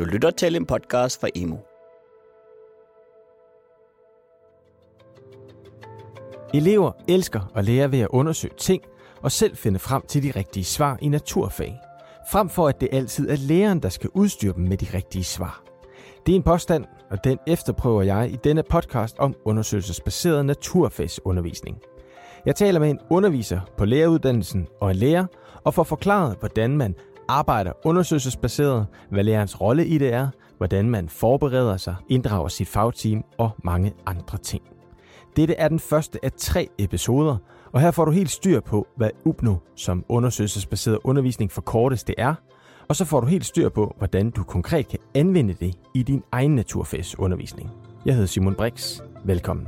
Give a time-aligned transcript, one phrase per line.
[0.00, 1.56] Du lytter til en podcast fra Emo.
[6.54, 8.82] Elever elsker at lære ved at undersøge ting
[9.22, 11.78] og selv finde frem til de rigtige svar i naturfag.
[12.30, 15.62] Frem for at det altid er læreren, der skal udstyre dem med de rigtige svar.
[16.26, 21.78] Det er en påstand, og den efterprøver jeg i denne podcast om undersøgelsesbaseret naturfagsundervisning.
[22.46, 25.26] Jeg taler med en underviser på læreruddannelsen og en lærer,
[25.64, 26.94] og får forklaret, hvordan man
[27.30, 33.24] arbejder undersøgelsesbaseret, hvad lærerens rolle i det er, hvordan man forbereder sig, inddrager sit fagteam
[33.38, 34.62] og mange andre ting.
[35.36, 37.36] Dette er den første af tre episoder,
[37.72, 42.34] og her får du helt styr på, hvad UPNO som undersøgelsesbaseret undervisning forkortes det er,
[42.88, 46.22] og så får du helt styr på, hvordan du konkret kan anvende det i din
[46.32, 47.70] egen naturfagsundervisning.
[48.06, 49.00] Jeg hedder Simon Brix.
[49.24, 49.66] Velkommen.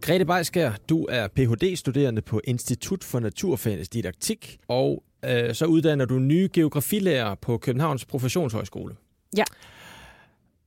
[0.00, 6.18] Grete Beiskær, du er Ph.D.-studerende på Institut for Naturfagenes Didaktik, og øh, så uddanner du
[6.18, 8.94] nye geografilærer på Københavns Professionshøjskole.
[9.36, 9.44] Ja.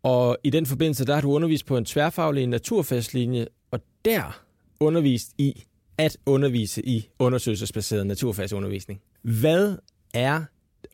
[0.03, 4.41] Og i den forbindelse, der har du undervist på en tværfaglig naturfagslinje, og der
[4.79, 5.63] undervist i
[5.97, 9.01] at undervise i undersøgelsesbaseret naturfagsundervisning.
[9.21, 9.77] Hvad
[10.13, 10.43] er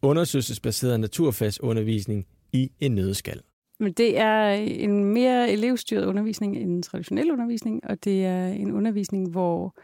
[0.01, 3.41] undersøgelsesbaseret naturfagsundervisning i en nødskal?
[3.79, 8.71] Men det er en mere elevstyret undervisning end en traditionel undervisning, og det er en
[8.71, 9.75] undervisning, hvor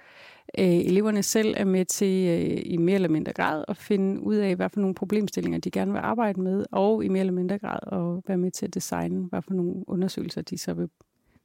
[0.57, 4.35] øh, eleverne selv er med til øh, i mere eller mindre grad at finde ud
[4.35, 7.59] af, hvad for nogle problemstillinger de gerne vil arbejde med, og i mere eller mindre
[7.59, 10.89] grad at være med til at designe, hvad for nogle undersøgelser de så vil,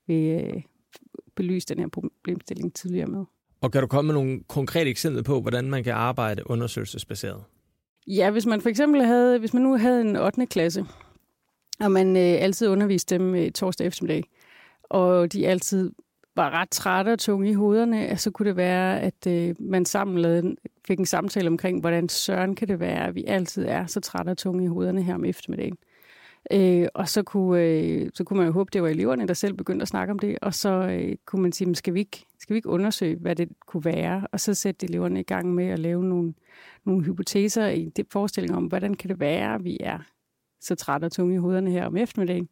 [0.07, 0.63] vil øh,
[1.35, 3.25] belyse den her problemstilling tidligere med.
[3.61, 7.43] Og kan du komme med nogle konkrete eksempler på, hvordan man kan arbejde undersøgelsesbaseret?
[8.07, 10.47] Ja, hvis man for eksempel havde, hvis man nu havde en 8.
[10.47, 10.87] klasse,
[11.81, 14.25] og man øh, altid underviste dem øh, torsdag eftermiddag,
[14.83, 15.93] og de altid
[16.37, 20.19] var ret trætte og tunge i hovederne, så kunne det være, at øh, man sammen
[20.19, 24.01] lavede, fik en samtale omkring, hvordan søren kan det være, at vi altid er så
[24.01, 25.77] trætte og tunge i hovederne her om eftermiddagen.
[26.53, 29.55] Øh, og så kunne, øh, så kunne man jo håbe, det var eleverne, der selv
[29.55, 32.55] begyndte at snakke om det, og så øh, kunne man sige, skal vi, ikke, skal
[32.55, 35.79] vi ikke undersøge, hvad det kunne være, og så sætte eleverne i gang med at
[35.79, 36.35] lave nogle,
[36.85, 39.99] nogle hypoteser i det forestilling om, hvordan kan det være, at vi er
[40.61, 42.49] så trætte og tunge i hovederne her om eftermiddagen.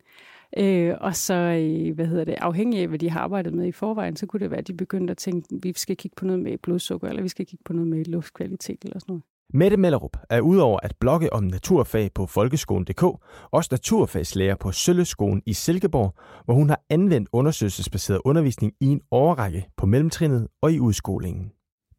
[0.57, 3.73] Øh, og så, øh, hvad hedder det, afhængig af, hvad de har arbejdet med i
[3.73, 6.41] forvejen, så kunne det være, at de begyndte at tænke, vi skal kigge på noget
[6.41, 9.23] med blodsukker, eller vi skal kigge på noget med luftkvalitet, eller sådan noget.
[9.55, 13.03] Mette Mellerup er udover at blogge om naturfag på folkeskolen.dk,
[13.51, 16.15] også naturfagslærer på Sølleskolen i Silkeborg,
[16.45, 21.53] hvor hun har anvendt undersøgelsesbaseret undervisning i en overrække på mellemtrinnet og i udskolingen.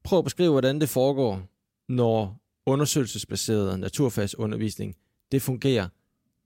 [0.03, 1.39] Prøv at beskrive, hvordan det foregår,
[1.89, 4.95] når undersøgelsesbaseret naturfagsundervisning
[5.31, 5.87] det fungerer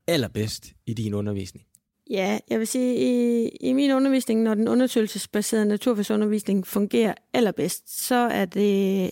[0.08, 1.67] allerbedst i din undervisning.
[2.10, 8.16] Ja, jeg vil sige, i, i min undervisning, når den undersøgelsesbaserede naturfagsundervisning fungerer allerbedst, så
[8.16, 9.12] er det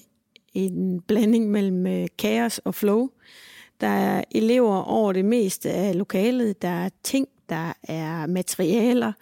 [0.53, 3.09] en blanding mellem øh, kaos og flow.
[3.81, 9.13] Der er elever over det meste af lokalet, der er ting, der er materialer,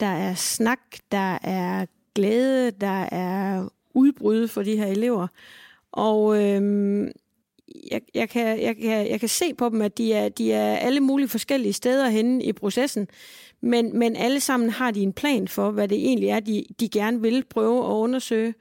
[0.00, 0.80] der er snak,
[1.12, 5.26] der er glæde, der er udbrud for de her elever.
[5.92, 7.10] Og øhm,
[7.90, 10.76] jeg, jeg, kan, jeg, kan, jeg kan se på dem, at de er, de er
[10.76, 13.08] alle mulige forskellige steder henne i processen,
[13.60, 16.88] men, men alle sammen har de en plan for, hvad det egentlig er, de, de
[16.88, 18.54] gerne vil prøve at undersøge.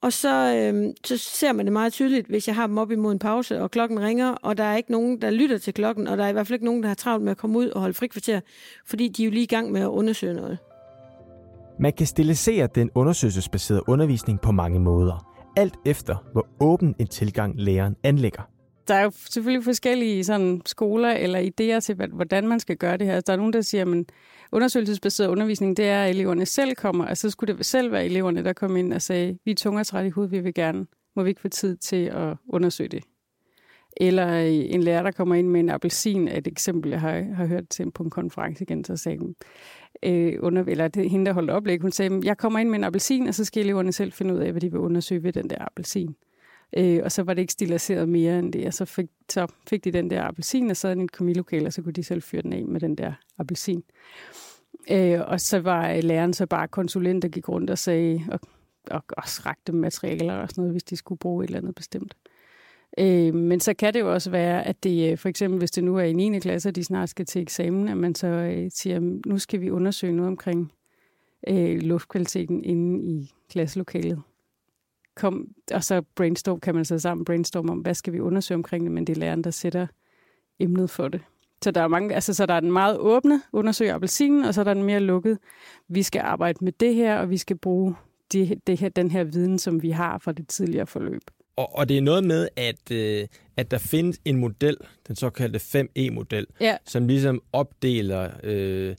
[0.00, 3.12] Og så, øh, så ser man det meget tydeligt, hvis jeg har dem op imod
[3.12, 6.18] en pause, og klokken ringer, og der er ikke nogen, der lytter til klokken, og
[6.18, 7.80] der er i hvert fald ikke nogen, der har travlt med at komme ud og
[7.80, 8.40] holde frikvarter,
[8.86, 10.58] fordi de er jo lige i gang med at undersøge noget.
[11.80, 17.54] Man kan stilisere den undersøgelsesbaserede undervisning på mange måder alt efter, hvor åben en tilgang
[17.60, 18.42] læreren anlægger.
[18.88, 23.06] Der er jo selvfølgelig forskellige sådan, skoler eller idéer til, hvordan man skal gøre det
[23.06, 23.20] her.
[23.20, 24.04] Der er nogen, der siger, at
[24.52, 27.06] undersøgelsesbaseret undervisning, det er, at eleverne selv kommer.
[27.06, 30.06] og så skulle det selv være eleverne, der kom ind og sagde, vi er tungertræt
[30.06, 30.86] i hovedet, vi vil gerne.
[31.16, 33.04] Må vi ikke få tid til at undersøge det?
[33.96, 37.34] Eller øh, en lærer, der kommer ind med en appelsin, er et eksempel, jeg har,
[37.34, 39.34] har hørt til på en konference igen, så sagde
[40.02, 42.84] øh, under, eller det, hende, der holdt oplæg, hun sagde, jeg kommer ind med en
[42.84, 45.50] appelsin, og så skal eleverne selv finde ud af, hvad de vil undersøge ved den
[45.50, 46.16] der appelsin.
[46.76, 49.84] Øh, og så var det ikke stiliseret mere end det, og så fik, så fik
[49.84, 52.42] de den der appelsin, og så i et komilokale, og så kunne de selv fyre
[52.42, 53.82] den af med den der appelsin.
[54.90, 58.40] Øh, og så var øh, læreren så bare konsulent, der gik rundt og sagde, og,
[58.90, 62.16] og, og rakte materialer og sådan noget, hvis de skulle bruge et eller andet bestemt.
[62.26, 62.31] Øh,
[62.98, 65.84] Øh, men så kan det jo også være, at det øh, for eksempel, hvis det
[65.84, 66.38] nu er i 9.
[66.38, 69.70] klasse, og de snart skal til eksamen, at man så øh, siger, nu skal vi
[69.70, 70.72] undersøge noget omkring
[71.48, 74.22] øh, luftkvaliteten inde i klasselokalet.
[75.14, 78.84] Kom, og så brainstorm, kan man så sammen brainstorm om, hvad skal vi undersøge omkring
[78.84, 79.86] det, men det er læreren, der sætter
[80.58, 81.20] emnet for det.
[81.62, 84.60] Så der er mange, altså så der er den meget åbne, undersøge appelsinen, og så
[84.60, 85.38] er der den mere lukket.
[85.88, 87.94] Vi skal arbejde med det her, og vi skal bruge
[88.32, 91.22] de, det her, den her viden, som vi har fra det tidligere forløb.
[91.56, 93.26] Og, og det er noget med, at, øh,
[93.56, 94.76] at der findes en model,
[95.08, 96.76] den såkaldte 5E-model, Ja.
[96.84, 98.96] som ligesom opdeler øh,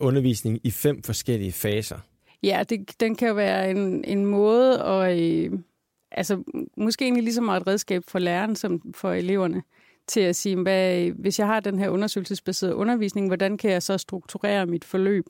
[0.00, 1.98] undervisning i fem forskellige faser.
[2.42, 5.20] Ja, det, den kan jo være en, en måde at...
[5.22, 5.52] Øh,
[6.10, 6.42] altså,
[6.76, 9.62] måske egentlig lige så meget et redskab for læreren som for eleverne
[10.06, 13.98] til at sige, hvad, hvis jeg har den her undersøgelsesbaserede undervisning, hvordan kan jeg så
[13.98, 15.24] strukturere mit forløb?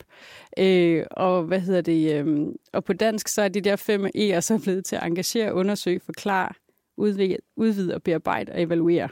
[0.59, 2.13] Øh, og hvad hedder det?
[2.13, 5.53] Øh, og på dansk, så er de der fem E'er så blevet til at engagere,
[5.53, 6.49] undersøge, forklare,
[6.97, 9.09] udvide, udvide og bearbejde og evaluere.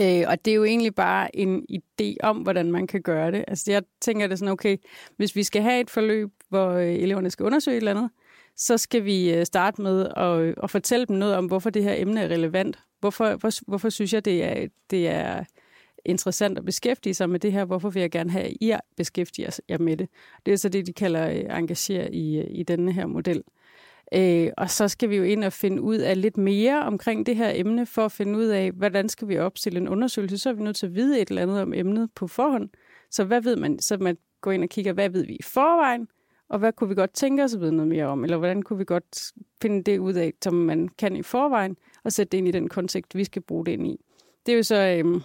[0.00, 3.44] Øh, og det er jo egentlig bare en idé om, hvordan man kan gøre det.
[3.48, 4.76] Altså jeg tænker det sådan, okay,
[5.16, 8.10] hvis vi skal have et forløb, hvor øh, eleverne skal undersøge et eller andet,
[8.56, 11.82] så skal vi øh, starte med at, øh, at fortælle dem noget om, hvorfor det
[11.82, 12.78] her emne er relevant.
[13.06, 15.44] Hvorfor, hvor, hvorfor synes jeg, det er, det er
[16.04, 17.64] interessant at beskæftige sig med det her?
[17.64, 20.08] Hvorfor vil jeg gerne have, at I beskæftiger jer med det?
[20.46, 23.42] Det er så det, de kalder øh, engagere i, i denne her model.
[24.14, 27.36] Øh, og så skal vi jo ind og finde ud af lidt mere omkring det
[27.36, 30.38] her emne, for at finde ud af, hvordan skal vi opstille en undersøgelse.
[30.38, 32.68] Så er vi nødt til at vide et eller andet om emnet på forhånd.
[33.10, 33.78] Så hvad ved man?
[33.78, 36.08] Så man går ind og kigger, hvad ved vi i forvejen,
[36.48, 38.24] og hvad kunne vi godt tænke os at vide noget mere om?
[38.24, 39.32] Eller hvordan kunne vi godt
[39.62, 41.76] finde det ud af, som man kan i forvejen,
[42.06, 44.00] og sætte det ind i den kontekst, vi skal bruge det ind i.
[44.46, 45.22] Det er jo så, øhm,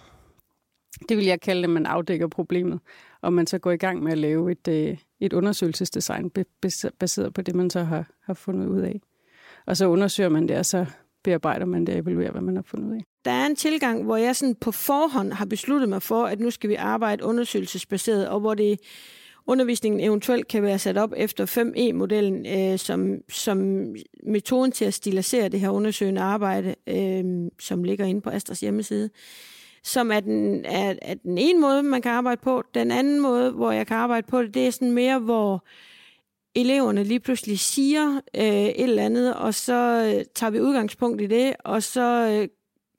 [1.08, 2.80] det vil jeg kalde, at man afdækker problemet,
[3.20, 6.30] og man så går i gang med at lave et, øh, et undersøgelsesdesign
[6.98, 9.00] baseret på det, man så har, har fundet ud af.
[9.66, 10.86] Og så undersøger man det, og så
[11.24, 13.04] bearbejder man det og evaluerer, hvad man har fundet ud af.
[13.24, 16.50] Der er en tilgang, hvor jeg sådan på forhånd har besluttet mig for, at nu
[16.50, 18.80] skal vi arbejde undersøgelsesbaseret, og hvor det
[19.46, 23.86] undervisningen eventuelt kan være sat op efter 5E-modellen øh, som, som
[24.26, 29.10] metoden til at stilisere det her undersøgende arbejde, øh, som ligger inde på Astras hjemmeside
[29.82, 32.62] som er den, er, er den ene måde, man kan arbejde på.
[32.74, 35.64] Den anden måde, hvor jeg kan arbejde på det, det er sådan mere, hvor
[36.54, 41.26] eleverne lige pludselig siger øh, et eller andet, og så øh, tager vi udgangspunkt i
[41.26, 42.48] det, og så øh,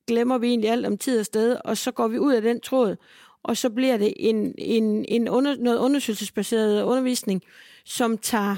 [0.07, 2.59] glemmer vi egentlig alt om tid og sted, og så går vi ud af den
[2.59, 2.95] tråd,
[3.43, 7.41] og så bliver det en, en, en under, noget undersøgelsesbaseret undervisning,
[7.85, 8.55] som tager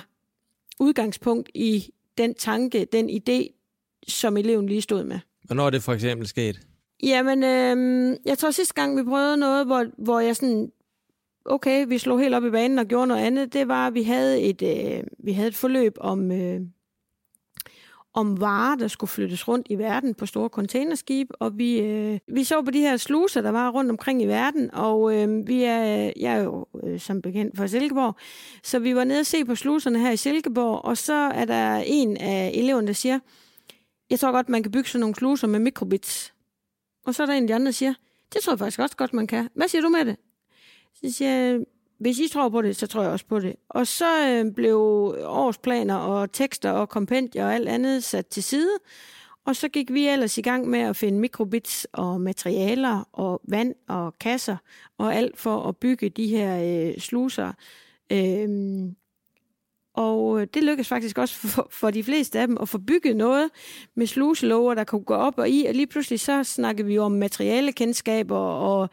[0.80, 3.62] udgangspunkt i den tanke, den idé,
[4.08, 5.20] som eleven lige stod med.
[5.44, 6.60] Hvornår er det for eksempel sket?
[7.04, 10.72] Jamen, øh, jeg tror sidste gang, vi prøvede noget, hvor, hvor jeg sådan,
[11.46, 14.04] okay, vi slog helt op i banen og gjorde noget andet, det var, at vi
[14.04, 16.62] havde et, øh, vi havde et forløb om, øh,
[18.16, 22.44] om varer, der skulle flyttes rundt i verden på store containerskib, og vi, øh, vi
[22.44, 26.12] så på de her sluser, der var rundt omkring i verden, og øh, vi er,
[26.16, 28.16] jeg er jo øh, som bekendt fra Silkeborg,
[28.64, 31.76] så vi var nede og se på sluserne her i Silkeborg, og så er der
[31.86, 33.20] en af eleverne, der siger,
[34.10, 36.34] jeg tror godt, man kan bygge sådan nogle sluser med mikrobits.
[37.06, 37.94] Og så er der en af de andre, der siger,
[38.34, 39.50] det tror jeg faktisk også godt, man kan.
[39.56, 40.18] Hvad siger du med det?
[40.94, 41.60] Så siger jeg,
[41.98, 43.56] hvis I tror på det, så tror jeg også på det.
[43.70, 44.78] Og så øh, blev
[45.24, 48.78] årsplaner og tekster og kompendier og alt andet sat til side.
[49.46, 53.76] Og så gik vi ellers i gang med at finde mikrobits og materialer og vand
[53.88, 54.58] og kasser
[54.98, 57.54] og alt for at bygge de her øh, sluser.
[58.12, 58.96] Øhm,
[59.94, 63.16] og øh, det lykkedes faktisk også for, for de fleste af dem at få bygget
[63.16, 63.50] noget
[63.96, 65.66] med sluselover, der kunne gå op og i.
[65.66, 68.90] Og lige pludselig så snakkede vi om materialekendskaber og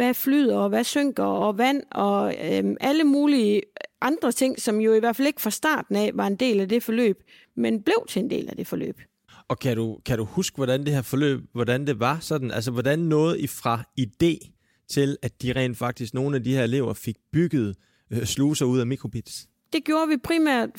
[0.00, 3.62] hvad flyder og hvad synker og vand og øhm, alle mulige
[4.00, 6.68] andre ting, som jo i hvert fald ikke fra starten af var en del af
[6.68, 7.22] det forløb,
[7.56, 9.00] men blev til en del af det forløb.
[9.48, 12.50] Og kan du, kan du huske, hvordan det her forløb, hvordan det var sådan?
[12.50, 14.50] Altså, hvordan nåede I fra idé
[14.88, 17.76] til, at de rent faktisk, nogle af de her elever, fik bygget
[18.10, 19.46] øh, sluser ud af mikrobits?
[19.72, 20.70] Det gjorde vi primært,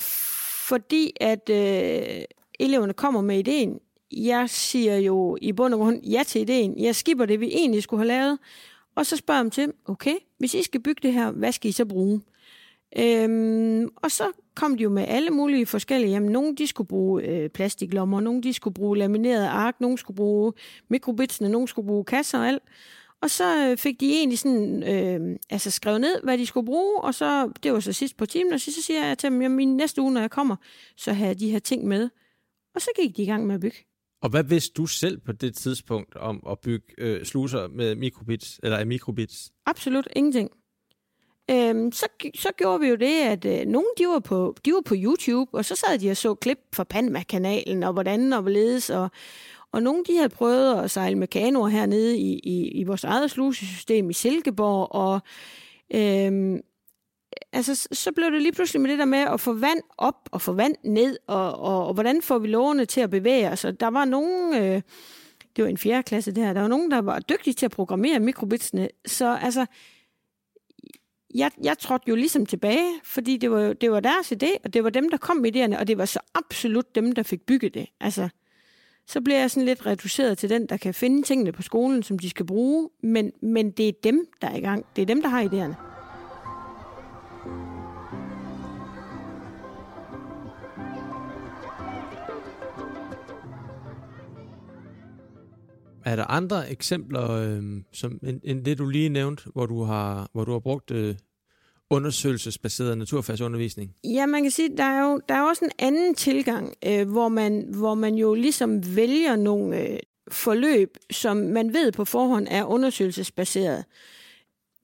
[0.68, 2.24] fordi at øh,
[2.60, 3.78] eleverne kommer med ideen.
[4.12, 6.78] Jeg siger jo i bund og grund ja til ideen.
[6.78, 8.38] Jeg skipper det, vi egentlig skulle have lavet.
[8.94, 11.68] Og så spørger jeg dem til, okay, hvis I skal bygge det her, hvad skal
[11.68, 12.20] I så bruge?
[12.98, 16.12] Øhm, og så kom de jo med alle mulige forskellige.
[16.12, 20.16] Jamen, nogle de skulle bruge øh, plastiklommer, nogle de skulle bruge lamineret ark, nogle skulle
[20.16, 20.52] bruge
[20.88, 22.62] mikrobitsene, nogle skulle bruge kasser og alt.
[23.20, 27.00] Og så øh, fik de egentlig sådan, øh, altså skrevet ned, hvad de skulle bruge,
[27.00, 29.42] og så, det var så sidst på timen, og så, så siger jeg til dem,
[29.42, 30.56] jamen næste uge, når jeg kommer,
[30.96, 32.08] så har jeg de her ting med.
[32.74, 33.91] Og så gik de i gang med at bygge.
[34.22, 38.60] Og hvad vidste du selv på det tidspunkt om at bygge øh, sluser med mikrobits,
[38.62, 39.52] eller af mikrobits?
[39.66, 40.50] Absolut ingenting.
[41.50, 44.82] Øhm, så, så gjorde vi jo det, at øh, nogle de var, på, de var
[44.86, 48.90] på YouTube, og så sad de og så klip fra Panama-kanalen, og hvordan og hvorledes,
[48.90, 49.10] og,
[49.72, 53.30] og nogle de havde prøvet at sejle med kanoer hernede i, i, i vores eget
[53.30, 55.20] slusesystem i Silkeborg, og
[55.94, 56.60] øhm,
[57.52, 60.40] altså, så blev det lige pludselig med det der med at få vand op og
[60.40, 63.64] få vand ned, og, og, og hvordan får vi lårene til at bevæge os.
[63.64, 64.82] Og der var nogen, øh,
[65.56, 68.20] det var en fjerde klasse der, der var nogen, der var dygtige til at programmere
[68.20, 68.88] mikrobitsene.
[69.06, 69.66] Så altså,
[71.34, 74.84] jeg, jeg trådte jo ligesom tilbage, fordi det var, det var deres idé, og det
[74.84, 77.74] var dem, der kom med idéerne, og det var så absolut dem, der fik bygget
[77.74, 77.86] det.
[78.00, 78.28] Altså,
[79.06, 82.18] så bliver jeg sådan lidt reduceret til den, der kan finde tingene på skolen, som
[82.18, 84.86] de skal bruge, men, men det er dem, der er i gang.
[84.96, 85.91] Det er dem, der har idéerne.
[96.04, 100.28] Er der andre eksempler, øh, som end, end det du lige nævnte, hvor du har,
[100.32, 101.14] hvor du har brugt øh,
[101.90, 103.94] undersøgelsesbaseret naturfagsundervisning?
[104.04, 107.28] Ja, man kan sige, der er jo der er også en anden tilgang, øh, hvor,
[107.28, 109.98] man, hvor man jo ligesom vælger nogle øh,
[110.30, 113.84] forløb, som man ved på forhånd er undersøgelsesbaseret.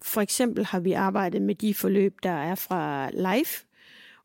[0.03, 3.65] For eksempel har vi arbejdet med de forløb, der er fra LIFE,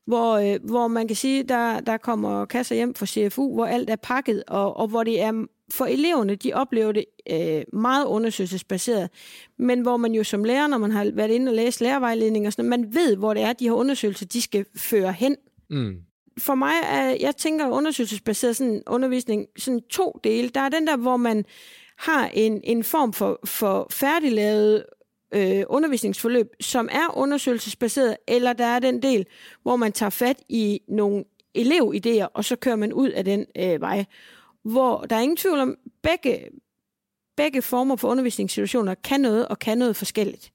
[0.06, 3.90] hvor, øh, hvor man kan sige, der, der kommer kasser hjem fra CFU, hvor alt
[3.90, 9.10] er pakket, og, og hvor det er for eleverne, de oplever det øh, meget undersøgelsesbaseret,
[9.58, 12.70] men hvor man jo som lærer, når man har været inde og læst og sådan
[12.70, 15.36] man ved, hvor det er, de her undersøgelser, de skal føre hen.
[15.70, 15.96] Mm.
[16.38, 20.50] For mig er, jeg tænker undersøgelsesbaseret sådan undervisning, sådan to dele.
[20.50, 21.46] Der er den der, hvor man
[21.98, 24.86] har en, en form for, for færdiglavet
[25.34, 29.26] øh, undervisningsforløb, som er undersøgelsesbaseret, eller der er den del,
[29.62, 31.24] hvor man tager fat i nogle
[31.58, 34.06] elevidéer, og så kører man ud af den øh, vej
[34.64, 36.50] hvor der er ingen tvivl om, begge,
[37.38, 40.54] begge former for undervisningssituationer kan noget og kan noget forskelligt.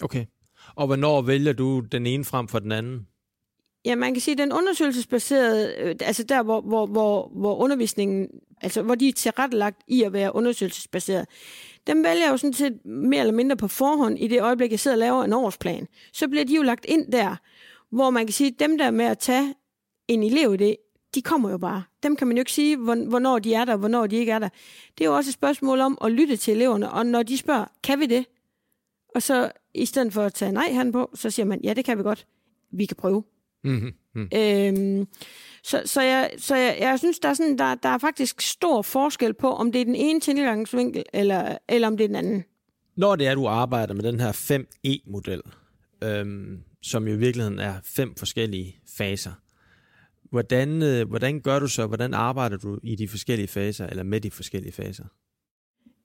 [0.00, 0.26] Okay.
[0.74, 3.06] Og hvornår vælger du den ene frem for den anden?
[3.84, 8.28] Ja, man kan sige, at den undersøgelsesbaserede, øh, altså der, hvor, hvor, hvor, hvor undervisningen,
[8.60, 11.26] altså hvor de er tilrettelagt i at være undersøgelsesbaseret,
[11.86, 14.80] dem vælger jeg jo sådan set mere eller mindre på forhånd i det øjeblik, jeg
[14.80, 15.86] sidder og laver en årsplan.
[16.12, 17.36] Så bliver de jo lagt ind der,
[17.90, 19.54] hvor man kan sige, at dem der med at tage
[20.08, 21.82] en elevidé de kommer jo bare.
[22.02, 24.48] Dem kan man jo ikke sige, hvornår de er der, hvornår de ikke er der.
[24.98, 27.64] Det er jo også et spørgsmål om at lytte til eleverne, og når de spørger,
[27.84, 28.24] kan vi det?
[29.14, 31.84] Og så i stedet for at tage nej han på, så siger man, ja, det
[31.84, 32.26] kan vi godt.
[32.72, 33.24] Vi kan prøve.
[33.64, 33.92] Mm-hmm.
[34.14, 34.28] Mm.
[34.34, 35.06] Øhm,
[35.62, 38.82] så så, jeg, så jeg, jeg synes, der er, sådan, der, der er faktisk stor
[38.82, 42.44] forskel på, om det er den ene tilgangsvinkel, eller, eller om det er den anden.
[42.96, 45.42] Når det er, du arbejder med den her 5E-model,
[46.04, 49.32] øhm, som jo i virkeligheden er fem forskellige faser,
[50.30, 54.20] Hvordan, øh, hvordan gør du så, hvordan arbejder du i de forskellige faser, eller med
[54.20, 55.04] de forskellige faser?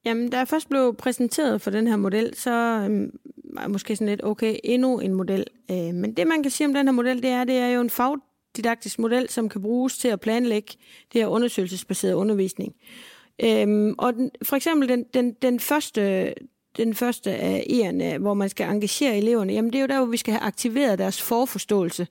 [0.06, 2.52] Jamen, da jeg først blev præsenteret for den her model, så
[2.90, 3.20] øhm,
[3.54, 5.46] var jeg måske sådan lidt, okay, endnu en model.
[5.72, 7.82] Øh, men det, man kan sige om den her model, det er, det er jo
[7.82, 10.74] en fagdidaktisk model, som kan bruges til at planlægge
[11.14, 12.76] det her undersøgelsesbaserede undervisning.
[13.44, 16.34] Øhm, og den, for eksempel den, den, den første
[16.78, 20.12] den første af E'erne, hvor man skal engagere eleverne, jamen det er jo der, hvor
[20.12, 22.08] vi skal have aktiveret deres forforståelse.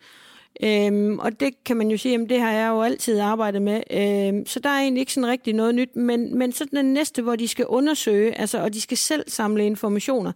[0.62, 3.82] Øhm, og det kan man jo sige, at det har jeg jo altid arbejdet med.
[3.90, 5.96] Øhm, så der er egentlig ikke sådan rigtig noget nyt.
[5.96, 9.66] Men, men så den næste, hvor de skal undersøge, altså, og de skal selv samle
[9.66, 10.32] informationer,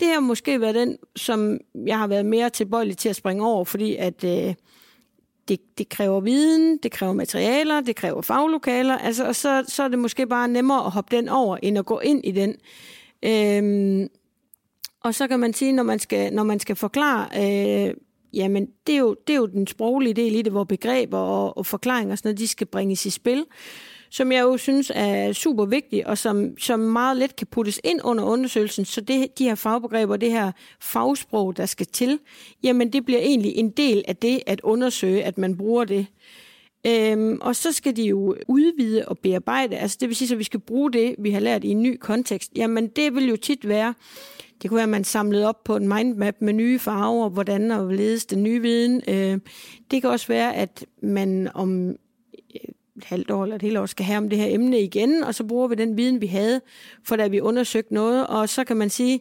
[0.00, 3.64] det har måske været den, som jeg har været mere tilbøjelig til at springe over,
[3.64, 4.54] fordi at øh,
[5.48, 9.88] det, det kræver viden, det kræver materialer, det kræver faglokaler, altså, og så, så er
[9.88, 12.54] det måske bare nemmere at hoppe den over, end at gå ind i den.
[13.22, 14.08] Øhm,
[15.00, 17.94] og så kan man sige, når man skal, når man skal forklare øh,
[18.34, 21.58] jamen det er, jo, det er jo den sproglige del i det, hvor begreber og,
[21.58, 23.44] og forklaringer og sådan noget, de skal bringes i spil,
[24.10, 28.00] som jeg jo synes er super vigtigt, og som, som meget let kan puttes ind
[28.04, 32.18] under undersøgelsen, så det, de her fagbegreber, det her fagsprog, der skal til,
[32.62, 36.06] jamen det bliver egentlig en del af det at undersøge, at man bruger det.
[36.86, 40.44] Øhm, og så skal de jo udvide og bearbejde, altså det vil sige, at vi
[40.44, 42.52] skal bruge det, vi har lært i en ny kontekst.
[42.56, 43.94] Jamen det vil jo tit være,
[44.62, 47.92] det kunne være, at man samlede op på en mindmap med nye farver, hvordan og
[47.92, 49.02] ledes den nye viden.
[49.08, 49.38] Øh,
[49.90, 51.94] det kan også være, at man om øh,
[52.96, 55.34] et halvt år eller et helt år skal have om det her emne igen, og
[55.34, 56.60] så bruger vi den viden, vi havde,
[57.04, 59.20] for da vi undersøgte noget, og så kan man sige,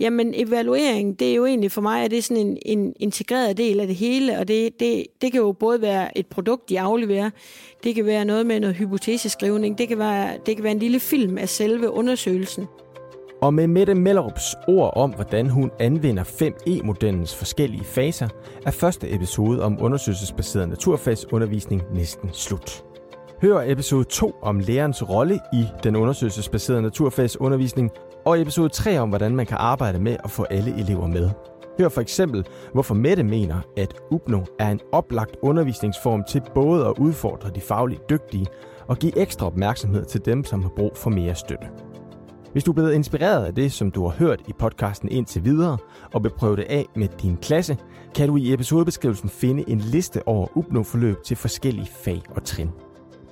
[0.00, 3.56] jamen evaluering, det er jo egentlig for mig, at det er sådan en, en integreret
[3.56, 6.80] del af det hele, og det, det, det kan jo både være et produkt, de
[6.80, 7.30] afleverer,
[7.84, 11.00] det kan være noget med noget hypoteseskrivning, det kan være, det kan være en lille
[11.00, 12.66] film af selve undersøgelsen.
[13.42, 18.28] Og med Mette Mellerups ord om, hvordan hun anvender 5E-modellens forskellige faser,
[18.66, 22.84] er første episode om undersøgelsesbaseret naturfagsundervisning næsten slut.
[23.42, 27.90] Hør episode 2 om lærerens rolle i den undersøgelsesbaserede naturfagsundervisning,
[28.26, 31.30] og episode 3 om, hvordan man kan arbejde med at få alle elever med.
[31.78, 36.98] Hør for eksempel, hvorfor Mette mener, at UPNO er en oplagt undervisningsform til både at
[36.98, 38.46] udfordre de fagligt dygtige
[38.88, 41.66] og give ekstra opmærksomhed til dem, som har brug for mere støtte.
[42.52, 45.78] Hvis du er blevet inspireret af det, som du har hørt i podcasten indtil videre,
[46.12, 47.76] og vil prøve det af med din klasse,
[48.14, 52.70] kan du i episodebeskrivelsen finde en liste over UPNO-forløb til forskellige fag og trin.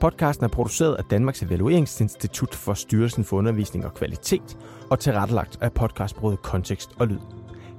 [0.02, 4.58] Podcasten er produceret af Danmarks Evalueringsinstitut for Styrelsen for Undervisning og Kvalitet
[4.90, 7.18] og tilrettelagt af podcastbruget Kontekst og Lyd.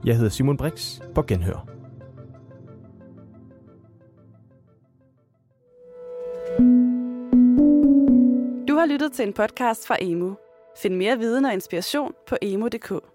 [0.06, 1.00] Jeg hedder Simon Brix.
[1.15, 1.65] På genhør.
[8.68, 10.36] Du har lyttet til en podcast fra Emu.
[10.77, 13.12] Find mere viden og inspiration på emu.dk.